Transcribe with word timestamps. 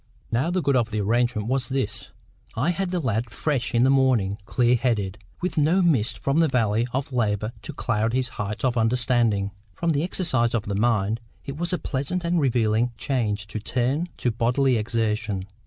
Now 0.31 0.49
the 0.49 0.63
good 0.63 0.75
of 0.75 0.89
the 0.89 0.99
arrangement 0.99 1.47
was 1.47 1.69
this: 1.69 2.09
I 2.55 2.71
had 2.71 2.89
the 2.89 2.99
lad 2.99 3.29
fresh 3.29 3.75
in 3.75 3.83
the 3.83 3.91
morning, 3.91 4.39
clear 4.47 4.73
headed, 4.75 5.19
with 5.41 5.59
no 5.59 5.83
mists 5.83 6.17
from 6.17 6.39
the 6.39 6.47
valley 6.47 6.87
of 6.91 7.13
labour 7.13 7.51
to 7.61 7.71
cloud 7.71 8.13
the 8.13 8.21
heights 8.23 8.65
of 8.65 8.77
understanding. 8.79 9.51
From 9.71 9.91
the 9.91 10.01
exercise 10.01 10.55
of 10.55 10.65
the 10.65 10.73
mind 10.73 11.19
it 11.45 11.55
was 11.55 11.71
a 11.71 11.77
pleasant 11.77 12.23
and 12.23 12.39
relieving 12.39 12.93
change 12.97 13.45
to 13.45 13.59
turn 13.59 14.09
to 14.17 14.31
bodily 14.31 14.75
exertion. 14.75 15.45